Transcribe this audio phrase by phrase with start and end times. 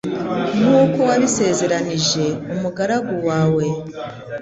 [0.59, 3.65] nk’uko wabisezeranije umugaragu wawe